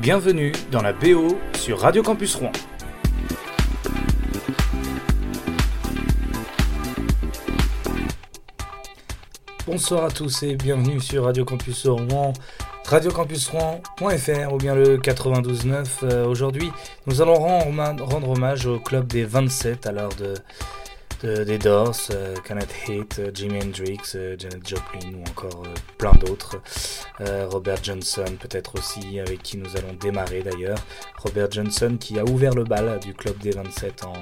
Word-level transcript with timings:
Bienvenue 0.00 0.52
dans 0.72 0.80
la 0.80 0.94
BO 0.94 1.38
sur 1.52 1.80
Radio 1.80 2.02
Campus 2.02 2.34
Rouen. 2.36 2.52
Bonsoir 9.66 10.04
à 10.04 10.10
tous 10.10 10.42
et 10.42 10.56
bienvenue 10.56 11.02
sur 11.02 11.24
Radio 11.24 11.44
Campus 11.44 11.86
Rouen, 11.86 12.32
radiocampusrouen.fr 12.86 14.52
ou 14.54 14.56
bien 14.56 14.74
le 14.74 14.96
92.9. 14.96 15.86
Euh, 16.04 16.24
Aujourd'hui, 16.24 16.72
nous 17.06 17.20
allons 17.20 17.34
rendre 17.34 18.30
hommage 18.30 18.64
au 18.64 18.80
club 18.80 19.06
des 19.06 19.24
27 19.24 19.86
à 19.86 19.92
l'heure 19.92 20.14
de 20.18 20.32
des 21.22 21.58
Doors, 21.58 22.08
euh, 22.12 22.34
Kenneth 22.44 22.72
Heath, 22.88 23.18
euh, 23.18 23.30
Jimi 23.34 23.62
Hendrix, 23.62 23.98
euh, 24.14 24.36
Janet 24.38 24.66
Joplin 24.66 25.12
ou 25.14 25.22
encore 25.28 25.62
plein 25.98 26.12
d'autres. 26.12 26.56
Robert 27.50 27.82
Johnson 27.82 28.24
peut-être 28.40 28.78
aussi, 28.78 29.20
avec 29.20 29.42
qui 29.42 29.58
nous 29.58 29.76
allons 29.76 29.92
démarrer 29.92 30.42
d'ailleurs. 30.42 30.78
Robert 31.18 31.50
Johnson 31.50 31.96
qui 32.00 32.18
a 32.18 32.24
ouvert 32.24 32.54
le 32.54 32.64
bal 32.64 32.98
du 33.00 33.12
club 33.12 33.36
des 33.38 33.50
27 33.50 34.04
en 34.04 34.14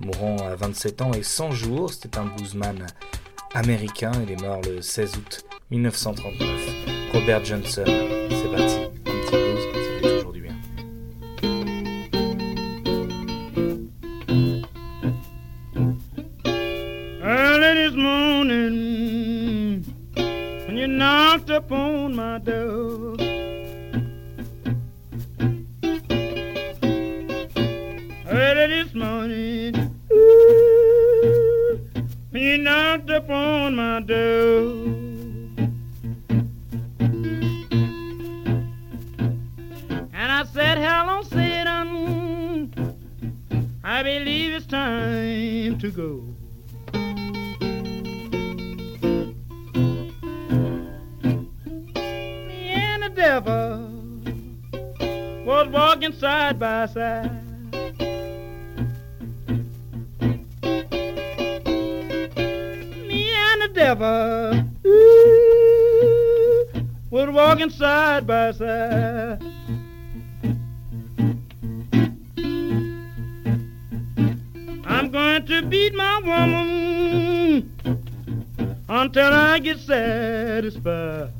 mourant 0.00 0.36
à 0.38 0.54
27 0.56 1.02
ans 1.02 1.12
et 1.12 1.22
100 1.22 1.50
jours. 1.52 1.92
C'était 1.92 2.18
un 2.18 2.24
bluesman 2.24 2.86
américain. 3.54 4.12
Il 4.22 4.32
est 4.32 4.40
mort 4.40 4.60
le 4.62 4.80
16 4.80 5.16
août 5.16 5.44
1939. 5.70 6.48
Robert 7.12 7.44
Johnson, 7.44 7.84
c'est 7.86 8.56
parti. 8.56 8.85
Upon 22.06 22.14
my 22.14 22.38
door. 22.38 23.16
Early 28.28 28.66
this 28.68 28.94
morning, 28.94 29.74
ooh, 30.12 31.80
he 32.32 32.56
knocked 32.58 33.10
upon 33.10 33.76
my 33.76 34.00
door. 34.00 34.86
And 40.12 40.32
I 40.32 40.44
said, 40.52 40.78
Hello, 40.78 41.22
Satan. 41.22 42.72
I 43.82 44.02
believe 44.02 44.52
it's 44.52 44.66
time 44.66 45.78
to 45.78 45.90
go. 45.90 46.45
Until 78.88 79.32
I 79.32 79.58
get 79.58 79.78
satisfied. 79.78 81.30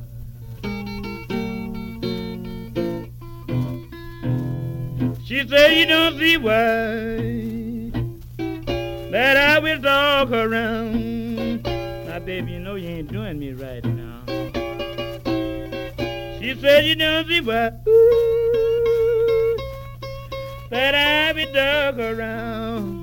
She 5.24 5.46
said, 5.48 5.72
You 5.72 5.86
don't 5.86 6.18
see 6.18 6.36
why 6.36 7.56
that 9.10 9.36
I 9.36 9.58
will 9.58 9.80
talk 9.82 10.30
around. 10.30 11.62
Now, 11.64 12.18
baby, 12.20 12.52
you 12.52 12.60
know 12.60 12.76
you 12.76 12.88
ain't 12.88 13.10
doing 13.10 13.38
me 13.38 13.52
right 13.52 13.84
now. 13.84 14.22
She 16.38 16.54
said, 16.60 16.84
You 16.86 16.94
don't 16.94 17.26
see 17.26 17.40
why 17.40 17.72
ooh, 17.88 19.56
that 20.70 20.94
I 20.94 21.32
will 21.32 21.52
talk 21.52 21.98
around. 21.98 22.95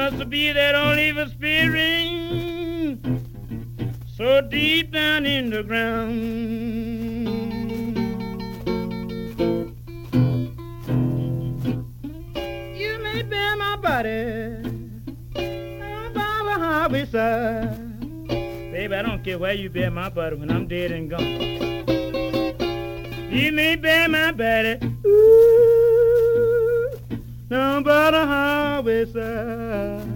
Must 0.00 0.30
be 0.30 0.50
that 0.50 0.74
only 0.74 1.12
the 1.12 1.28
spirit 1.28 2.98
so 4.16 4.40
deep 4.40 4.90
down 4.90 5.26
in 5.26 5.50
the 5.50 5.62
ground. 5.62 6.16
You 12.82 12.98
may 13.06 13.20
bear 13.22 13.56
my 13.56 13.76
body 13.76 14.62
by 15.34 16.36
the 16.48 16.56
highway 16.64 17.04
side. 17.04 17.76
Baby, 18.72 18.94
I 18.94 19.02
don't 19.02 19.22
care 19.22 19.38
where 19.38 19.52
you 19.52 19.68
bear 19.68 19.90
my 19.90 20.08
butter 20.08 20.36
when 20.36 20.50
I'm 20.50 20.66
dead 20.66 20.92
and 20.92 21.10
gone. 21.10 21.26
You 23.30 23.52
may 23.52 23.76
bear 23.76 24.08
my 24.08 24.32
body, 24.32 24.78
ooh, 25.06 25.99
down 27.50 27.82
by 27.82 28.12
the 28.12 28.26
highway 28.26 29.04
side. 29.06 30.06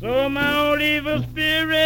So 0.00 0.28
my 0.28 0.68
old 0.68 0.80
evil 0.80 1.20
spirit 1.24 1.82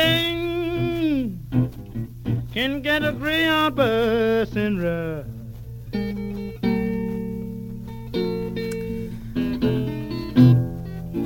can 2.53 2.82
get 2.82 3.03
a 3.03 3.12
gray 3.12 3.47
bus 3.70 4.54
and 4.54 4.82
ride. 4.82 6.35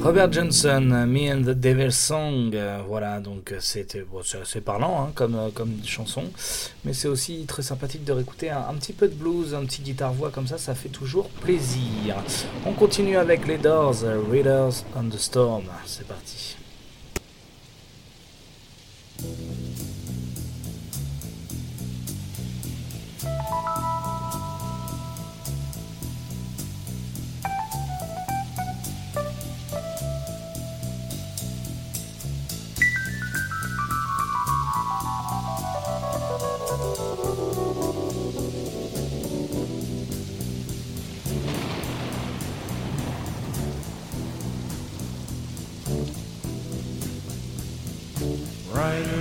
Robert 0.02 0.32
Johnson, 0.32 1.06
Me 1.06 1.30
and 1.30 1.42
the 1.42 1.54
Devil's 1.54 1.94
Song, 1.94 2.52
euh, 2.54 2.80
voilà, 2.88 3.20
donc 3.20 3.54
c'était 3.60 4.00
bon, 4.00 4.20
assez 4.20 4.62
parlant 4.62 5.02
hein, 5.02 5.12
comme, 5.14 5.34
euh, 5.34 5.50
chanson, 5.84 6.24
mais 6.86 6.94
c'est 6.94 7.06
aussi 7.06 7.44
très 7.46 7.62
sympathique 7.62 8.04
de 8.04 8.12
réécouter 8.12 8.48
un, 8.48 8.64
un, 8.70 8.74
petit 8.74 8.94
peu 8.94 9.08
de 9.08 9.14
blues, 9.14 9.54
un 9.54 9.66
petit 9.66 9.82
guitare-voix 9.82 10.30
comme 10.30 10.46
ça, 10.46 10.56
ça 10.56 10.74
fait 10.74 10.88
toujours 10.88 11.28
plaisir. 11.28 12.16
On 12.64 12.72
continue 12.72 13.18
avec 13.18 13.46
les 13.46 13.58
Doors, 13.58 13.96
Readers 14.30 14.72
on 14.96 15.04
the 15.10 15.18
Storm, 15.18 15.64
c'est 15.84 16.06
parti. 16.06 16.56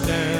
understand. 0.00 0.39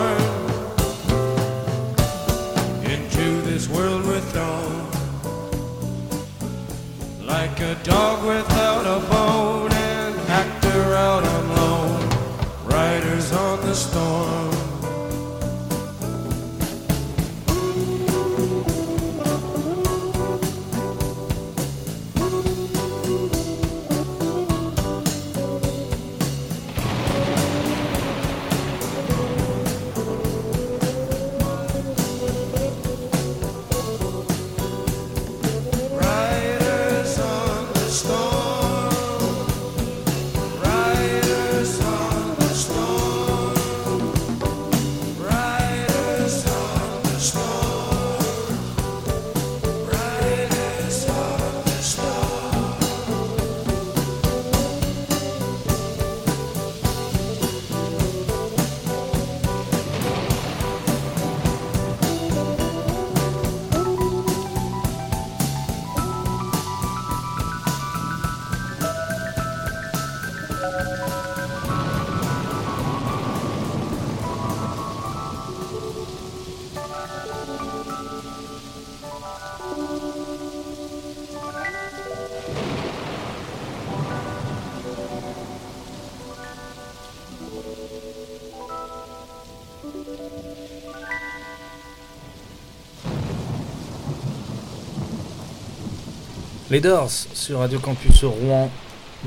Les 96.71 96.79
Doors 96.79 97.11
sur 97.11 97.59
Radio 97.59 97.79
Campus 97.79 98.23
Rouen, 98.23 98.69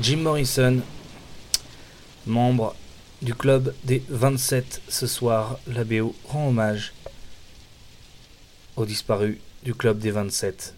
Jim 0.01 0.17
Morrison, 0.17 0.79
membre 2.25 2.75
du 3.21 3.33
club 3.33 3.73
des 3.83 4.03
27 4.09 4.81
ce 4.87 5.07
soir. 5.07 5.59
La 5.67 5.83
BO 5.83 6.15
rend 6.27 6.49
hommage 6.49 6.93
aux 8.75 8.85
disparus 8.85 9.37
du 9.63 9.73
club 9.73 9.99
des 9.99 10.11
27. 10.11 10.75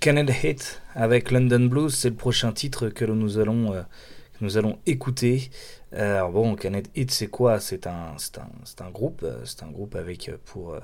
Kenneth 0.00 0.44
Hit 0.44 0.82
avec 0.94 1.30
London 1.30 1.66
Blues, 1.66 1.94
c'est 1.94 2.10
le 2.10 2.14
prochain 2.14 2.52
titre 2.52 2.88
que 2.88 3.04
nous 3.06 3.38
allons, 3.38 3.72
euh, 3.72 3.82
que 4.34 4.44
nous 4.44 4.58
allons 4.58 4.78
écouter. 4.84 5.50
Euh, 5.94 6.16
alors 6.18 6.30
bon, 6.30 6.56
Kenneth 6.56 6.90
Hit, 6.94 7.10
c'est 7.10 7.28
quoi? 7.28 7.58
C'est 7.58 7.86
un, 7.86 8.14
un, 8.14 8.84
un 8.84 8.90
groupe, 8.90 9.22
euh, 9.22 9.40
c'est 9.44 9.62
un 9.62 9.70
groupe 9.70 9.94
avec 9.94 10.30
pour 10.44 10.76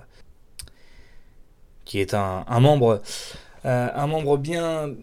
qui 1.85 1.99
est 1.99 2.15
un, 2.15 2.45
un 2.47 2.61
membre, 2.61 3.03
un 3.65 4.07
membre 4.07 4.39
bien 4.39 4.95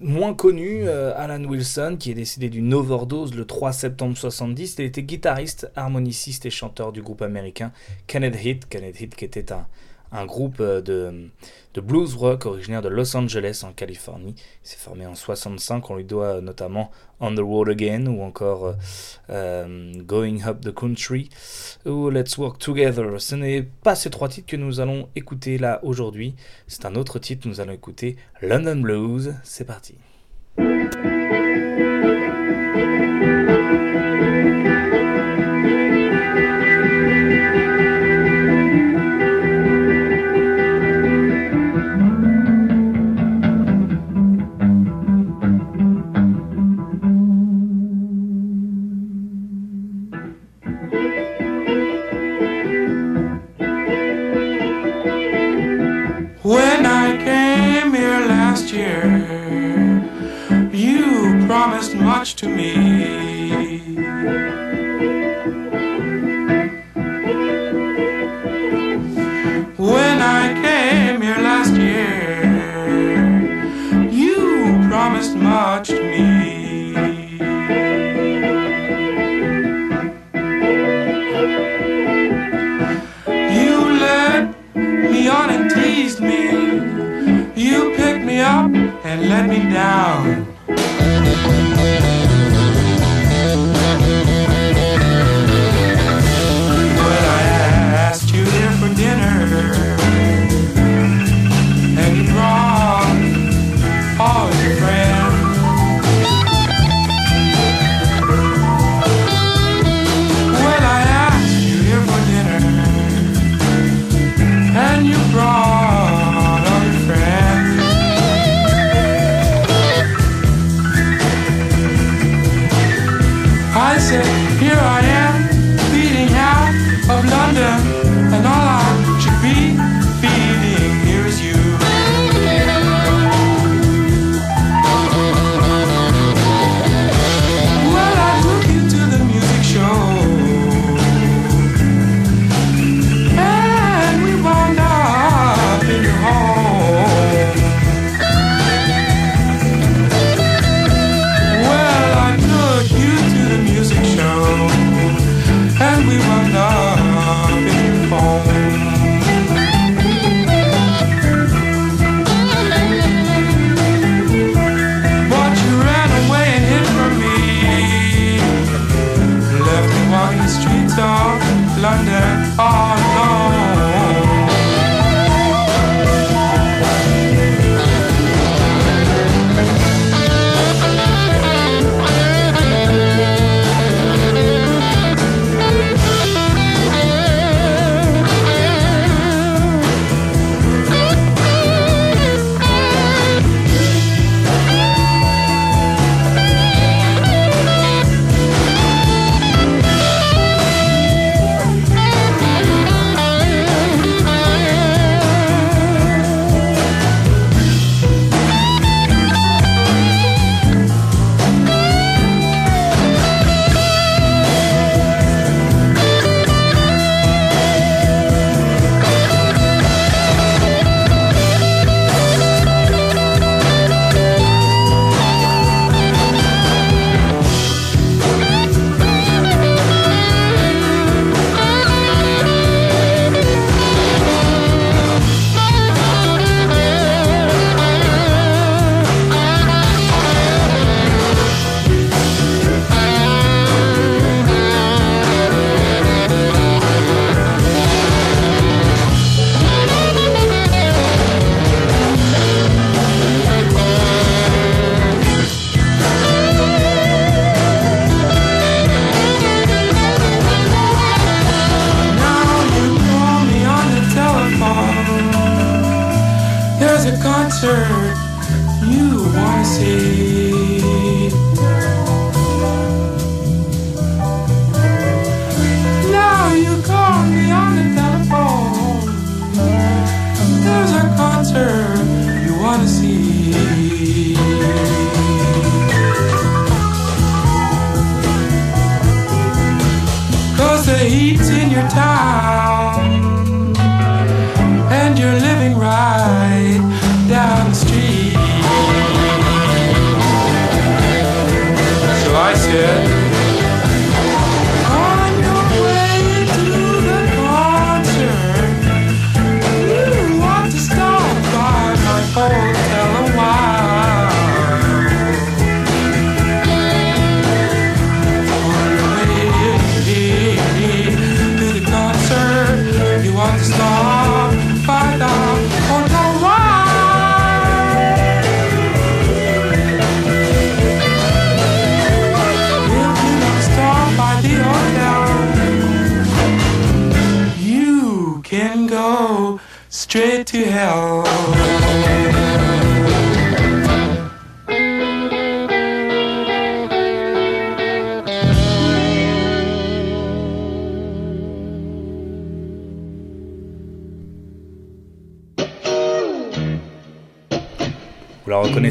moins 0.00 0.34
connu, 0.34 0.88
euh, 0.88 1.12
Alan 1.16 1.44
Wilson, 1.44 1.96
qui 1.98 2.10
est 2.10 2.14
décédé 2.14 2.48
d'une 2.48 2.72
overdose 2.74 3.34
le 3.34 3.44
3 3.44 3.72
septembre 3.72 4.16
70. 4.16 4.76
Il 4.78 4.84
était 4.84 5.02
guitariste, 5.02 5.70
harmoniciste 5.76 6.46
et 6.46 6.50
chanteur 6.50 6.92
du 6.92 7.02
groupe 7.02 7.22
américain 7.22 7.72
Kenneth 8.06 8.44
Heat. 8.44 8.68
Kenneth 8.68 9.00
Heat 9.00 9.14
qui 9.14 9.24
était 9.24 9.52
un, 9.52 9.66
un 10.12 10.26
groupe 10.26 10.56
euh, 10.60 10.80
de, 10.80 11.80
blues 11.80 12.14
rock 12.14 12.46
originaire 12.46 12.82
de 12.82 12.88
Los 12.88 13.16
Angeles 13.16 13.62
en 13.64 13.72
Californie. 13.72 14.34
Il 14.64 14.68
s'est 14.68 14.76
formé 14.76 15.06
en 15.06 15.14
65, 15.14 15.88
on 15.90 15.96
lui 15.96 16.04
doit 16.04 16.36
euh, 16.36 16.40
notamment 16.40 16.90
On 17.20 17.34
the 17.34 17.40
Road 17.40 17.68
Again 17.68 18.06
ou 18.06 18.22
encore 18.22 18.74
euh, 19.30 19.92
Going 20.02 20.38
Up 20.46 20.60
the 20.60 20.74
Country 20.74 21.28
ou 21.86 22.10
Let's 22.10 22.36
Work 22.38 22.58
Together. 22.58 23.20
Ce 23.20 23.34
n'est 23.34 23.62
pas 23.62 23.94
ces 23.94 24.10
trois 24.10 24.28
titres 24.28 24.48
que 24.48 24.56
nous 24.56 24.80
allons 24.80 25.08
écouter 25.16 25.58
là 25.58 25.80
aujourd'hui, 25.82 26.34
c'est 26.66 26.84
un 26.84 26.94
autre 26.94 27.18
titre, 27.18 27.46
nous 27.48 27.60
allons 27.60 27.72
écouter 27.72 28.16
London 28.42 28.76
Blues. 28.76 29.34
C'est 29.44 29.64
parti. 29.64 29.94
Much 61.94 62.34
to 62.34 62.48
me. 62.48 63.19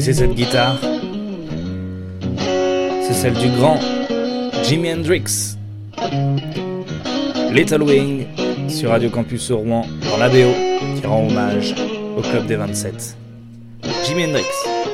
Reconnaissez 0.00 0.18
cette 0.18 0.34
guitare? 0.34 0.78
C'est 3.02 3.12
celle 3.12 3.34
du 3.34 3.50
grand 3.50 3.78
Jimi 4.64 4.90
Hendrix. 4.90 5.58
Little 7.52 7.82
Wing 7.82 8.26
sur 8.70 8.88
Radio 8.88 9.10
Campus 9.10 9.52
Rouen 9.52 9.84
dans 10.10 10.16
la 10.16 10.30
BO 10.30 10.54
qui 10.98 11.06
rend 11.06 11.26
hommage 11.26 11.74
au 12.16 12.22
club 12.22 12.46
des 12.46 12.56
27. 12.56 13.14
Jimi 14.06 14.24
Hendrix. 14.24 14.89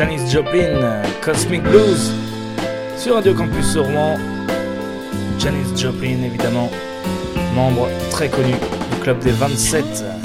Janis 0.00 0.32
Joplin, 0.32 1.02
Cosmic 1.20 1.62
Blues, 1.62 2.10
sur 2.96 3.16
Radio 3.16 3.34
Campus 3.34 3.76
Rouen. 3.76 4.16
Janis 5.38 5.76
Joplin, 5.76 6.22
évidemment, 6.24 6.70
membre 7.54 7.86
très 8.10 8.30
connu 8.30 8.54
du 8.54 8.96
club 9.02 9.18
des 9.18 9.32
27. 9.32 10.19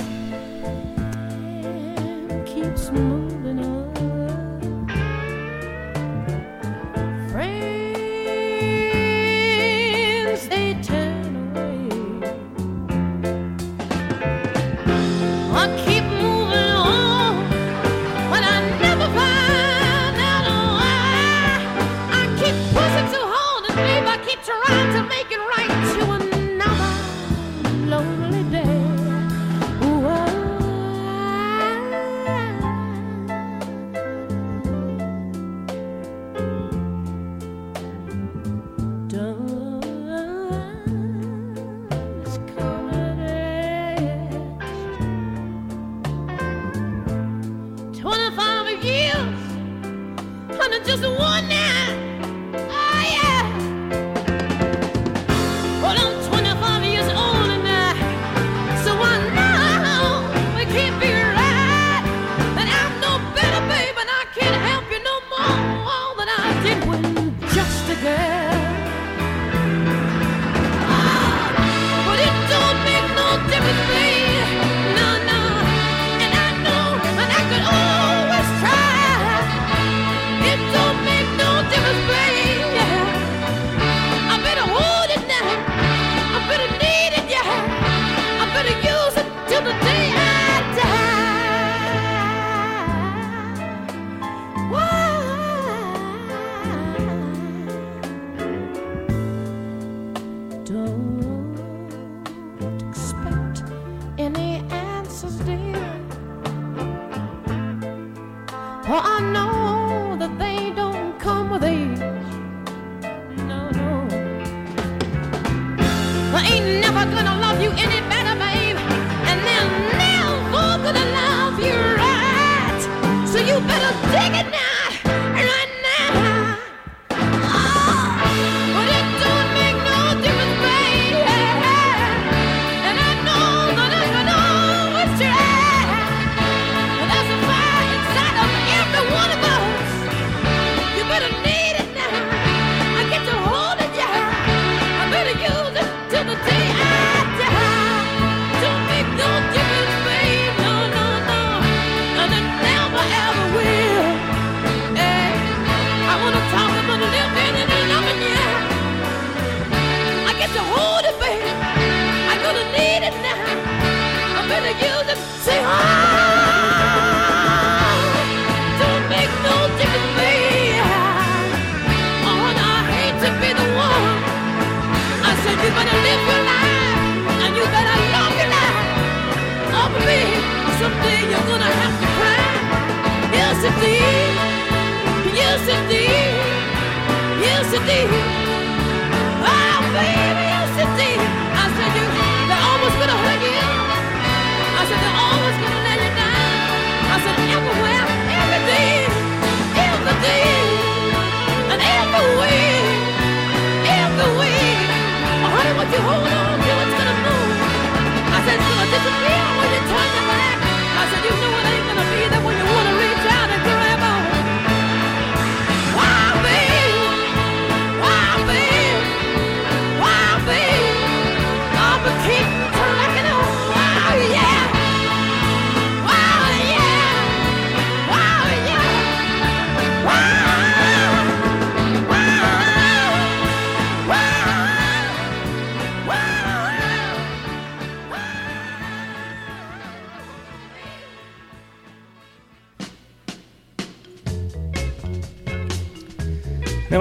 Oh, 108.97 109.01
I 109.03 109.19
know 109.19 109.54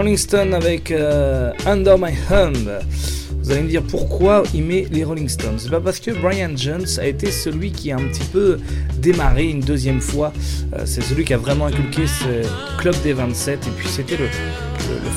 Rolling 0.04 0.18
Stones 0.18 0.52
avec 0.52 0.90
euh, 0.90 1.50
Under 1.64 1.96
My 1.96 2.12
Thumb. 2.28 2.70
Vous 3.40 3.50
allez 3.50 3.62
me 3.62 3.68
dire 3.70 3.82
pourquoi 3.82 4.42
il 4.52 4.62
met 4.62 4.86
les 4.90 5.02
Rolling 5.02 5.30
Stones 5.30 5.58
bah 5.70 5.80
Parce 5.82 5.98
que 5.98 6.10
Brian 6.10 6.50
Jones 6.54 6.84
a 6.98 7.06
été 7.06 7.30
celui 7.30 7.72
qui 7.72 7.90
a 7.90 7.96
un 7.96 8.08
petit 8.08 8.24
peu 8.30 8.58
démarré 8.98 9.44
une 9.44 9.60
deuxième 9.60 10.02
fois. 10.02 10.30
Euh, 10.74 10.82
c'est 10.84 11.00
celui 11.00 11.24
qui 11.24 11.32
a 11.32 11.38
vraiment 11.38 11.64
inculqué 11.64 12.06
ce 12.06 12.46
club 12.76 12.94
des 13.02 13.14
27 13.14 13.66
et 13.66 13.70
puis 13.70 13.88
c'était 13.88 14.18
le, 14.18 14.28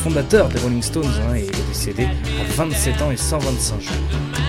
fondateur 0.06 0.48
des 0.48 0.60
Rolling 0.62 0.82
Stones. 0.82 1.04
Hein, 1.04 1.36
et 1.36 1.42
il 1.42 1.50
est 1.50 1.68
décédé 1.68 2.04
à 2.06 2.54
27 2.56 3.02
ans 3.02 3.12
et 3.12 3.18
125 3.18 3.82
jours. 3.82 4.47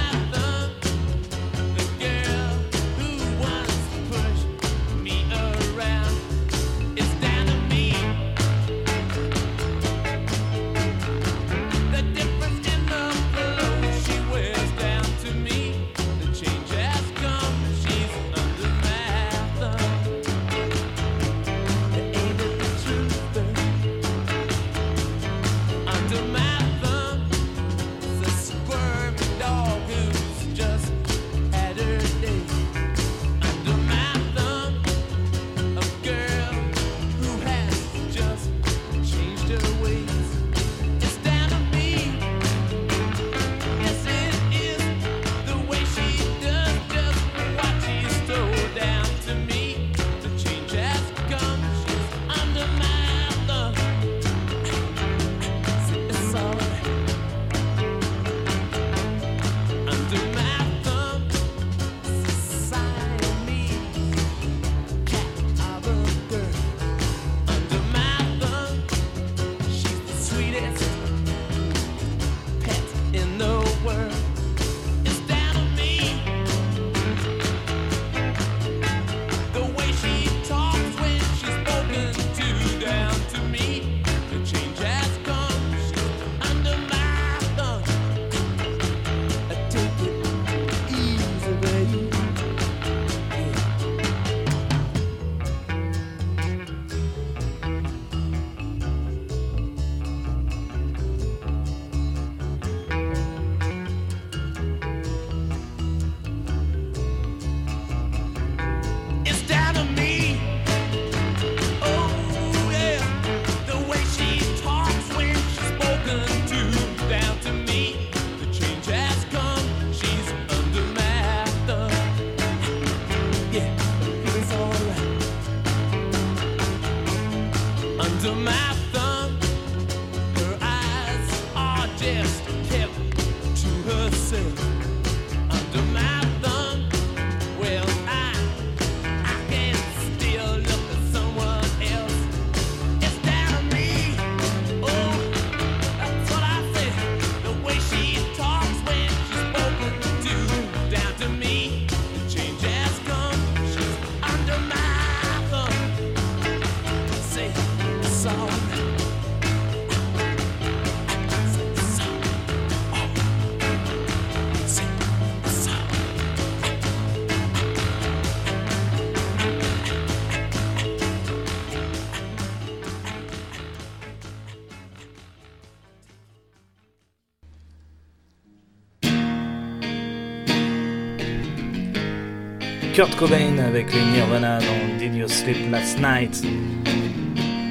Kurt 182.98 183.14
Cobain 183.14 183.58
avec 183.58 183.94
les 183.94 184.00
Nirvana 184.00 184.58
dans 184.58 184.98
Did 184.98 185.14
You 185.14 185.28
Sleep 185.28 185.70
Last 185.70 186.00
Night 186.00 186.42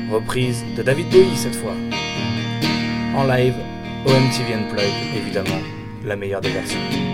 Reprise 0.09 0.63
de 0.77 0.81
David 0.81 1.09
Bowie 1.09 1.35
cette 1.35 1.57
fois. 1.57 1.73
En 3.13 3.25
live 3.25 3.55
au 4.05 4.09
MTV 4.09 4.53
Unplugged, 4.53 5.17
évidemment, 5.17 5.59
la 6.05 6.15
meilleure 6.15 6.39
des 6.39 6.51
versions. 6.51 7.06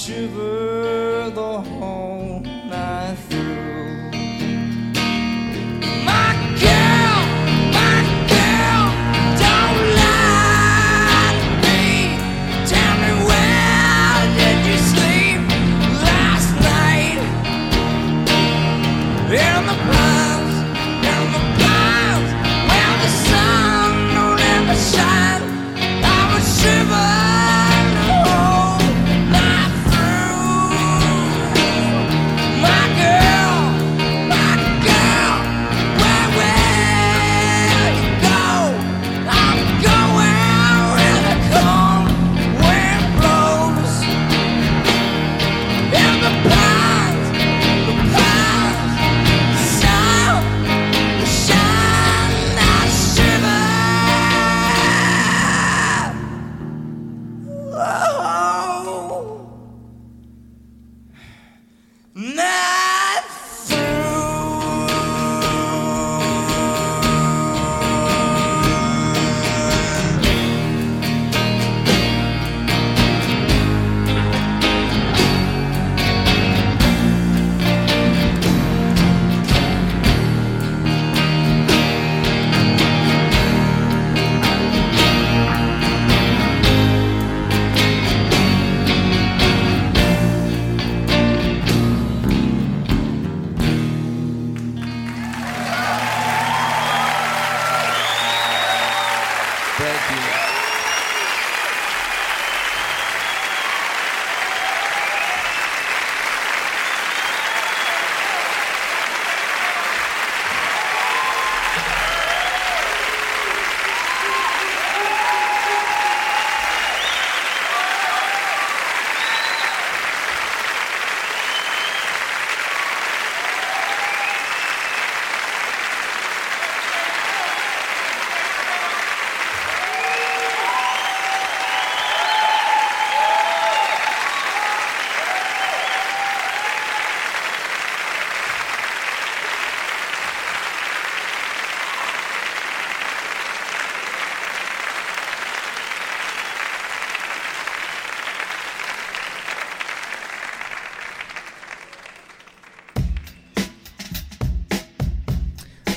shiver. 0.00 0.49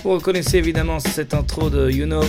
Vous 0.04 0.12
reconnaissez 0.12 0.58
évidemment 0.58 1.00
cette 1.00 1.34
intro 1.34 1.70
de 1.70 1.90
You 1.90 2.06
Know 2.06 2.24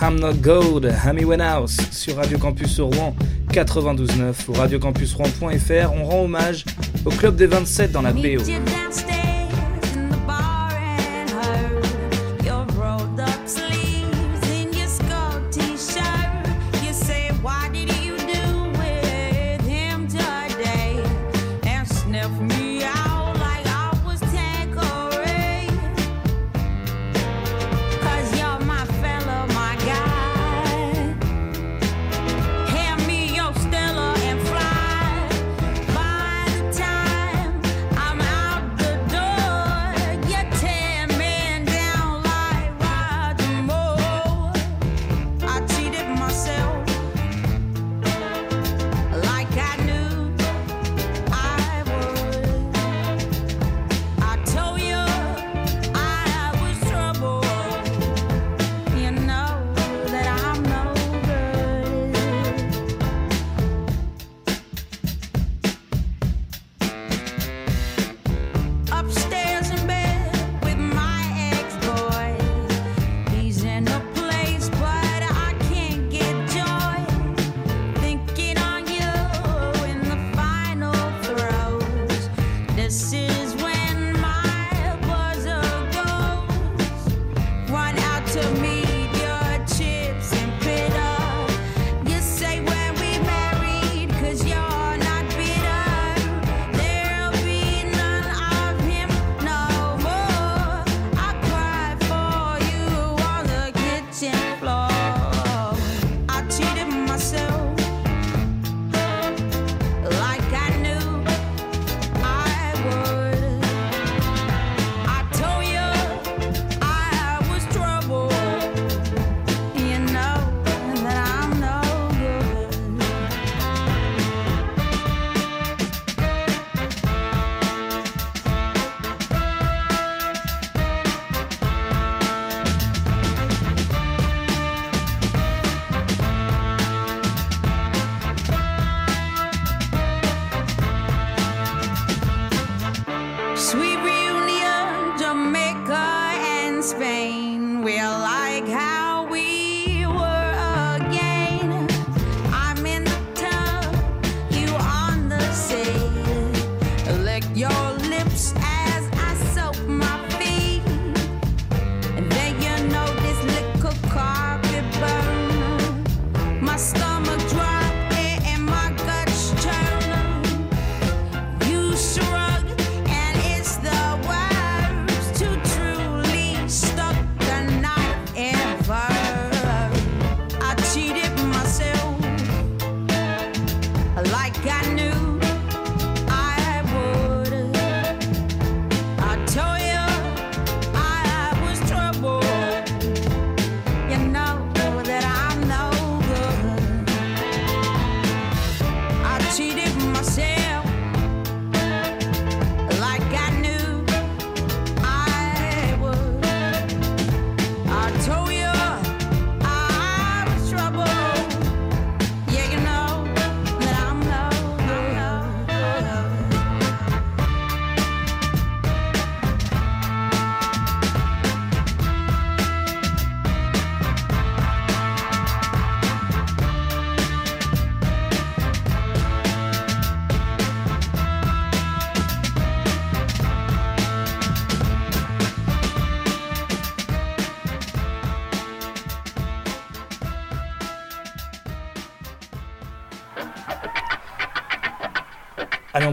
I'm 0.00 0.20
Not 0.20 0.34
Gold, 0.34 0.94
Hammy 1.04 1.24
House 1.40 1.76
sur 1.90 2.16
Radio 2.16 2.38
Campus 2.38 2.78
Rouen 2.78 3.16
92.9 3.50 4.34
ou 4.48 4.52
radiocampusrouen.fr. 4.52 5.92
On 5.92 6.04
rend 6.04 6.22
hommage 6.22 6.64
au 7.04 7.10
Club 7.10 7.34
des 7.34 7.46
27 7.46 7.90
dans 7.90 8.02
la 8.02 8.12
BO. 8.12 8.42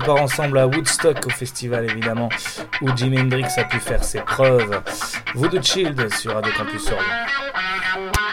encore 0.03 0.21
ensemble 0.21 0.57
à 0.57 0.67
Woodstock 0.67 1.25
au 1.25 1.29
festival 1.29 1.89
évidemment, 1.89 2.27
où 2.81 2.89
Jimi 2.93 3.21
Hendrix 3.21 3.45
a 3.55 3.63
pu 3.63 3.79
faire 3.79 4.03
ses 4.03 4.19
preuves. 4.19 4.81
Vous 5.33 5.47
de 5.47 6.09
sur 6.09 6.33
Radio 6.33 6.51
Campus 6.57 6.91
Orléans. 6.91 8.32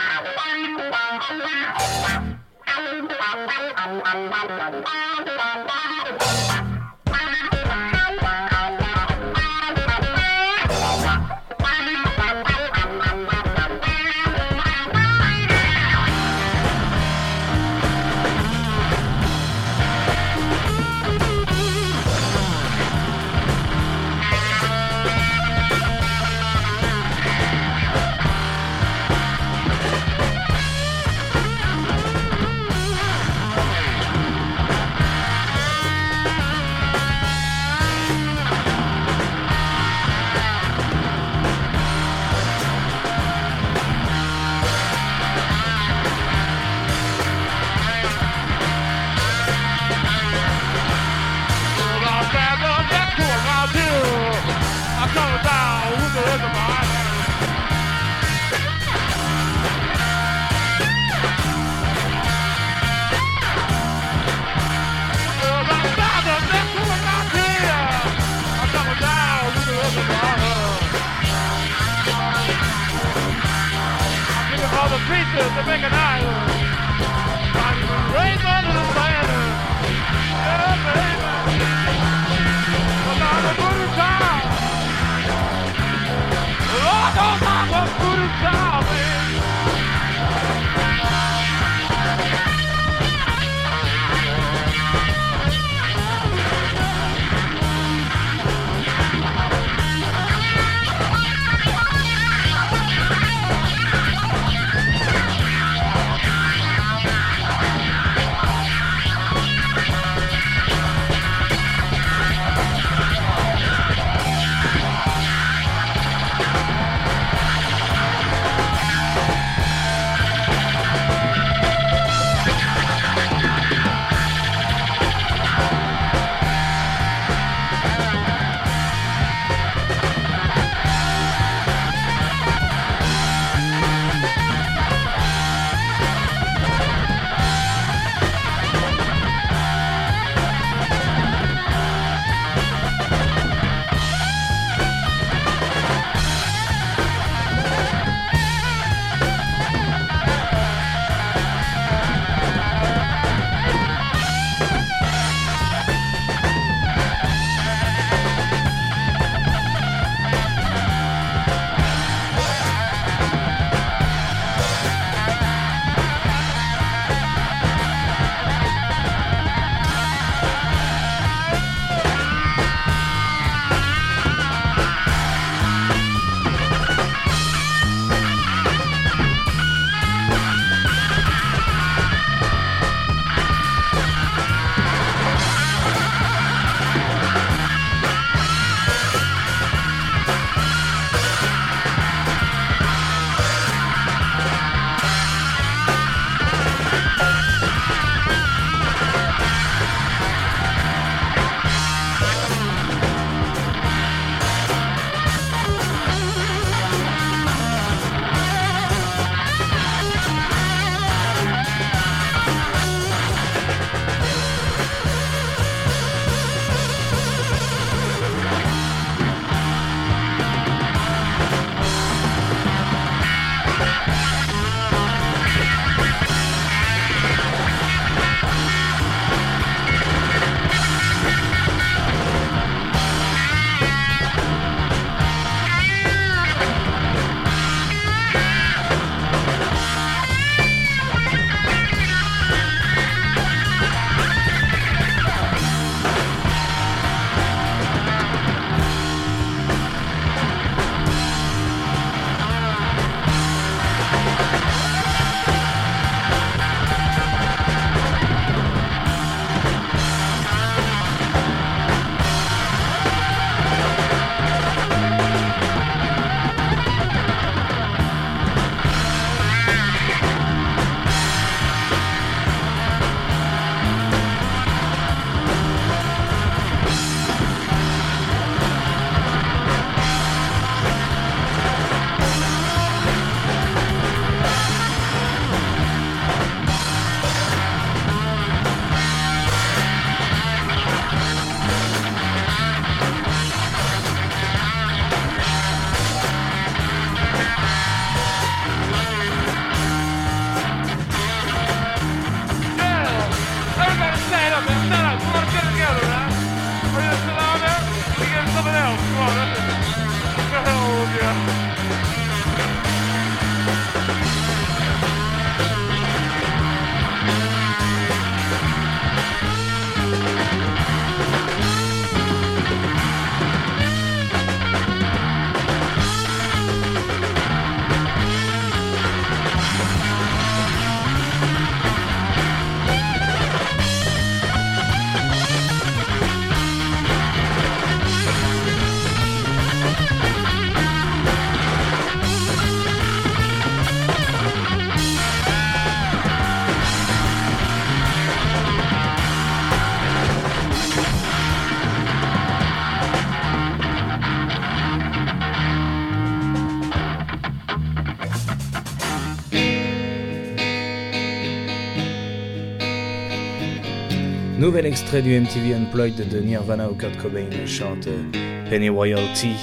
Nouvel 364.60 364.84
extrait 364.84 365.22
du 365.22 365.40
MTV 365.40 365.74
Unplugged 365.74 366.28
de 366.28 366.38
Nirvana 366.38 366.90
où 366.90 366.94
Kurt 366.94 367.16
Cobain 367.16 367.48
chante 367.64 368.08
euh, 368.08 368.68
Penny 368.68 368.90
Royalty 368.90 369.54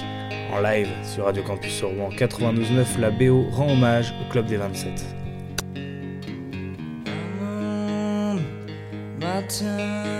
en 0.51 0.59
live 0.59 0.87
sur 1.03 1.25
Radio 1.25 1.43
Campus 1.43 1.83
Rouen 1.83 2.09
92.9. 2.09 2.99
La 2.99 3.11
BO 3.11 3.43
rend 3.51 3.73
hommage 3.73 4.11
au 4.19 4.31
Club 4.31 4.47
des 4.47 4.57
27. 4.57 5.05
I'm 5.75 7.39
on 7.39 8.39
my 9.19 9.43
time 9.47 10.16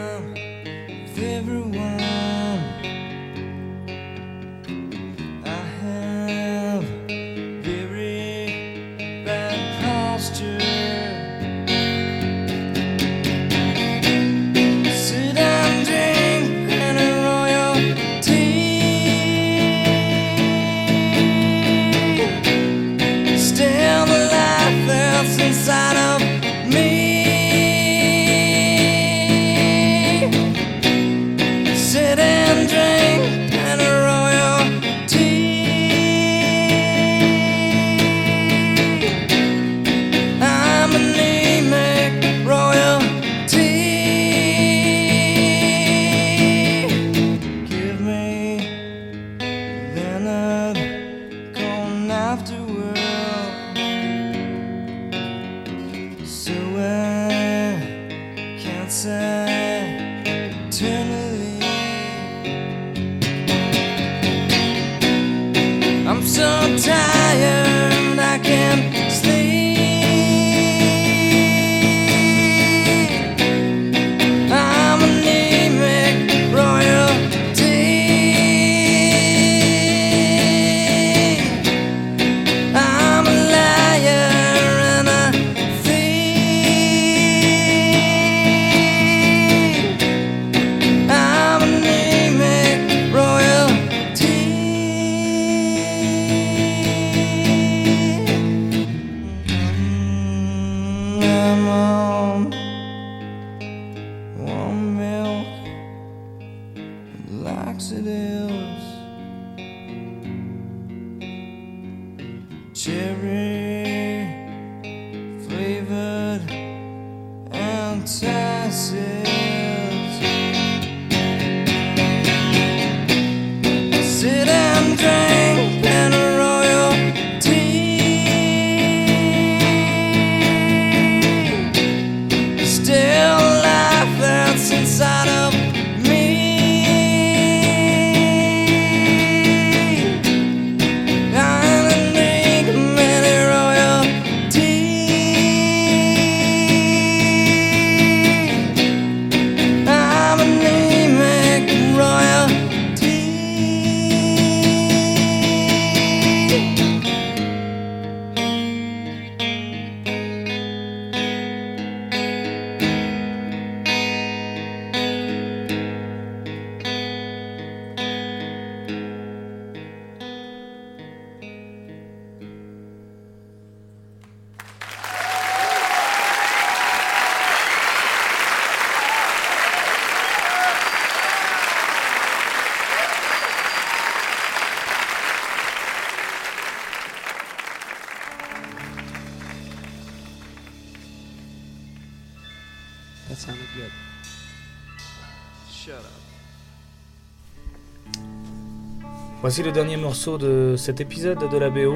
Voici 199.48 199.64
le 199.64 199.72
dernier 199.72 199.96
morceau 199.96 200.38
de 200.38 200.76
cet 200.76 201.00
épisode 201.00 201.50
de 201.50 201.58
la 201.58 201.70
BO 201.70 201.96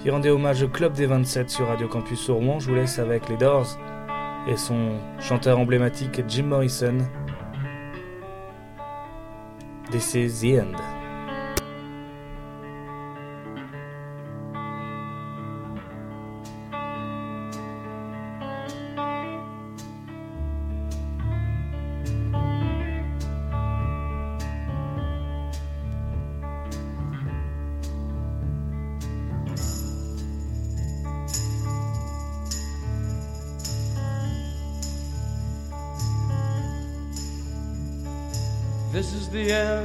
qui 0.00 0.10
rendait 0.10 0.30
hommage 0.30 0.64
au 0.64 0.68
Club 0.68 0.94
des 0.94 1.06
27 1.06 1.48
sur 1.48 1.68
Radio 1.68 1.86
Campus 1.86 2.28
Rouen. 2.28 2.58
Je 2.58 2.68
vous 2.68 2.74
laisse 2.74 2.98
avec 2.98 3.28
les 3.28 3.36
Doors 3.36 3.78
et 4.48 4.56
son 4.56 4.98
chanteur 5.20 5.60
emblématique 5.60 6.20
Jim 6.26 6.46
Morrison. 6.46 6.98
This 9.92 10.16
is 10.16 10.40
the 10.40 10.58
end. 10.58 11.01
The 39.32 39.50
end, 39.50 39.81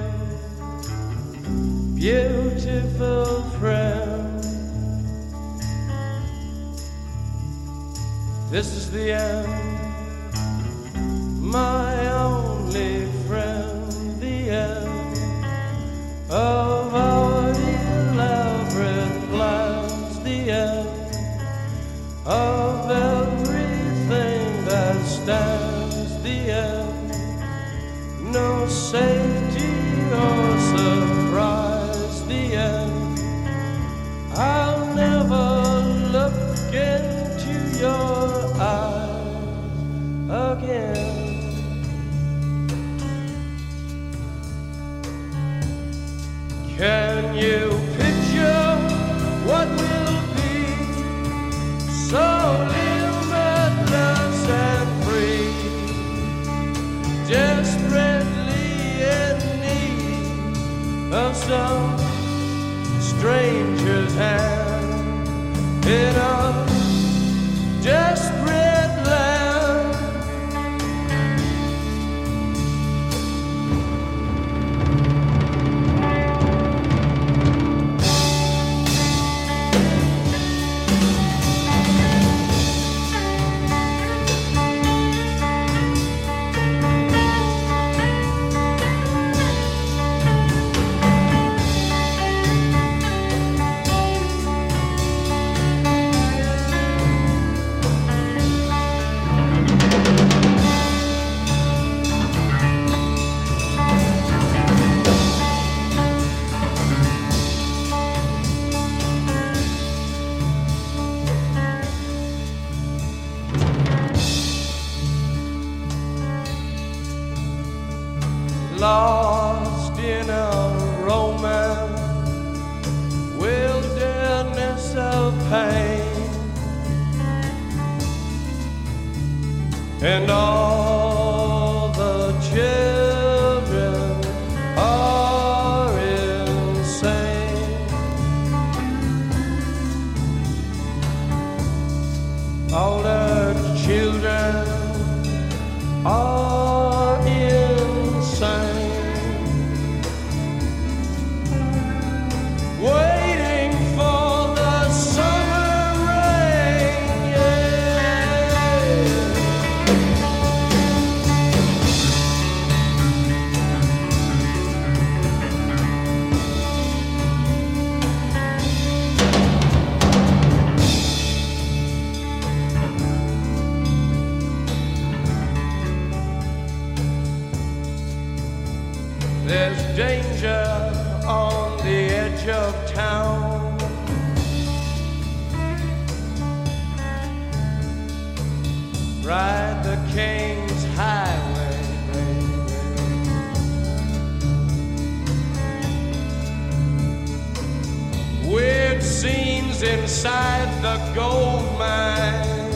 gold 201.13 201.77
mine. 201.77 202.71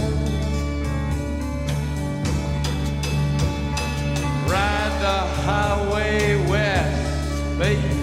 Ride 4.48 4.96
the 5.00 5.20
highway 5.46 6.36
west, 6.50 7.60
baby. 7.60 8.02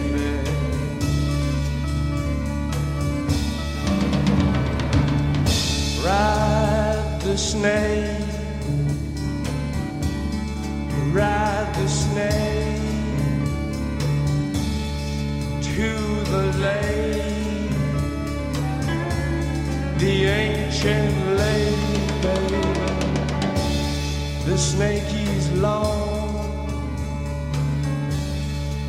Ride 6.04 7.20
the 7.22 7.36
snake, 7.36 8.24
ride 11.12 11.70
the 11.74 11.88
snake 11.88 12.80
to 15.60 15.90
the 16.32 16.44
lake, 16.64 16.97
the 19.98 20.26
ancient 20.26 21.36
baby. 21.36 21.98
The 24.46 24.56
snake 24.56 25.12
is 25.12 25.50
long, 25.60 26.68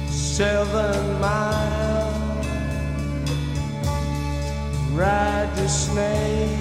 seven 0.08 1.20
miles. 1.20 2.46
Ride 4.94 5.50
the 5.56 5.68
snake. 5.68 6.60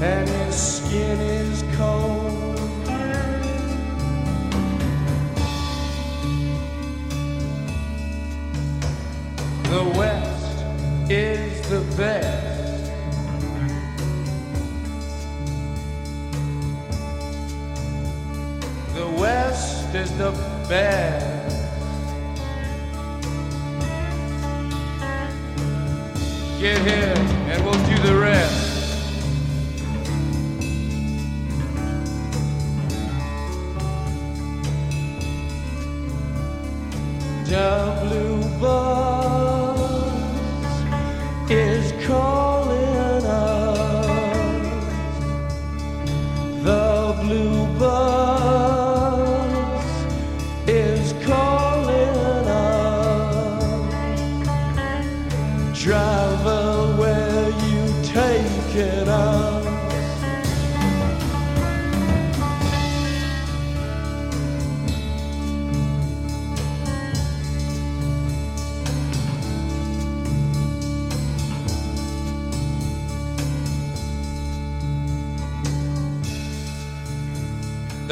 and 0.00 0.28
his 0.28 0.54
skin 0.54 1.20
is 1.20 1.62
cold. 1.76 2.53
The 9.74 9.82
West 9.98 11.10
is 11.10 11.68
the 11.68 11.80
best. 11.96 12.92
The 18.94 19.06
West 19.20 19.92
is 19.96 20.16
the 20.16 20.30
best. 20.68 21.56
Get 26.60 26.78
here 26.86 27.14
and 27.50 27.64
we'll 27.64 27.72
do 27.72 27.98
the 28.06 28.16
rest. 28.16 28.74
The 37.50 37.98
blue 38.04 39.13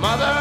Mother, 0.00 0.39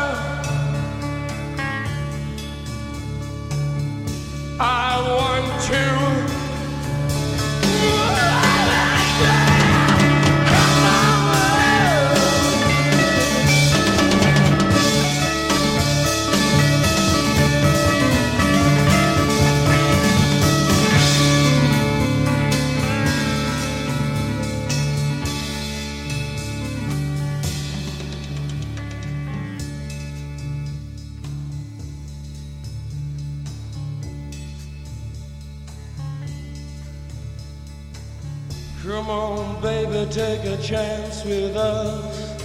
Come 38.83 39.09
on, 39.09 39.61
baby, 39.61 40.09
take 40.09 40.45
a 40.45 40.55
chance 40.61 41.25
with 41.25 41.53
us. 41.57 42.39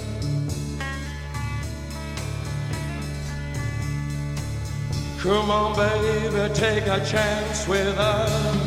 Come 5.23 5.49
on, 5.49 5.77
baby, 5.77 6.53
take 6.53 6.87
a 6.89 7.05
chance 7.07 7.69
with 7.69 7.97
us. 7.97 8.65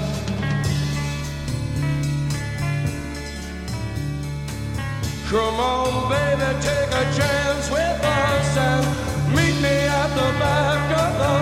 Come 5.29 5.59
on, 5.59 6.09
baby, 6.09 6.61
take 6.61 6.87
a 6.87 7.03
chance 7.17 7.69
with 7.69 7.99
us 8.01 8.57
and 8.57 9.35
meet 9.35 9.61
me 9.61 9.77
at 9.87 10.07
the 10.15 10.39
back 10.39 10.83
of 11.03 11.11
the 11.21 11.35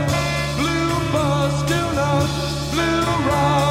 blue 0.58 1.12
bus. 1.14 1.62
Do 1.70 1.82
not 1.94 2.28
blue 2.74 3.30
rock 3.30 3.65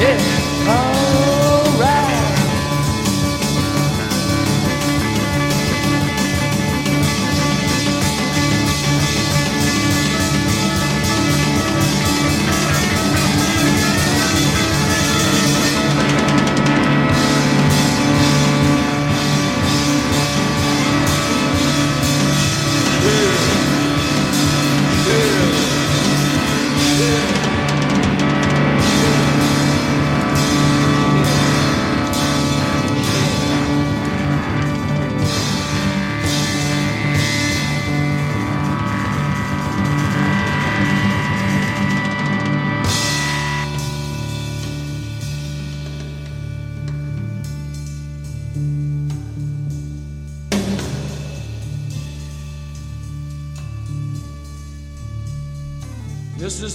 Yeah. 0.00 0.39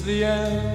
The 0.06 0.24
end, 0.24 0.75